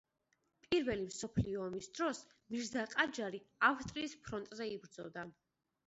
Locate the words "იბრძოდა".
4.77-5.33